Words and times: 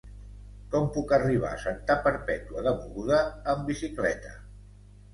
Com 0.71 0.87
puc 0.95 1.13
arribar 1.17 1.51
a 1.59 1.61
Santa 1.65 1.99
Perpètua 2.09 2.65
de 2.71 2.75
Mogoda 2.81 3.23
amb 3.55 3.73
bicicleta? 3.73 4.39